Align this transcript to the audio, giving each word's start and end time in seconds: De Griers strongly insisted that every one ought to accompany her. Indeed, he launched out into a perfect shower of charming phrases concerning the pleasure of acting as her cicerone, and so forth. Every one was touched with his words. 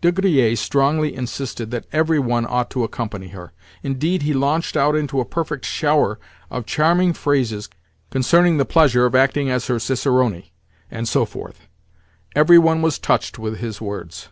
De 0.00 0.10
Griers 0.10 0.58
strongly 0.58 1.14
insisted 1.14 1.70
that 1.70 1.86
every 1.92 2.18
one 2.18 2.44
ought 2.48 2.68
to 2.68 2.82
accompany 2.82 3.28
her. 3.28 3.52
Indeed, 3.84 4.22
he 4.22 4.32
launched 4.32 4.76
out 4.76 4.96
into 4.96 5.20
a 5.20 5.24
perfect 5.24 5.64
shower 5.64 6.18
of 6.50 6.66
charming 6.66 7.12
phrases 7.12 7.68
concerning 8.10 8.56
the 8.56 8.64
pleasure 8.64 9.06
of 9.06 9.14
acting 9.14 9.48
as 9.48 9.68
her 9.68 9.78
cicerone, 9.78 10.42
and 10.90 11.06
so 11.06 11.24
forth. 11.24 11.68
Every 12.34 12.58
one 12.58 12.82
was 12.82 12.98
touched 12.98 13.38
with 13.38 13.58
his 13.58 13.80
words. 13.80 14.30